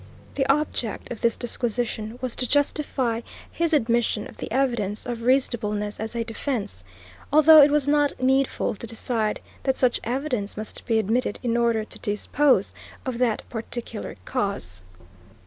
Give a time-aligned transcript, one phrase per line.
[0.33, 5.99] The object of this disquisition was to justify his admission of the evidence of reasonableness
[5.99, 6.83] as a defence,
[7.31, 11.83] although it was not needful to decide that such evidence must be admitted in order
[11.85, 12.73] to dispose
[13.05, 14.81] of that particular cause.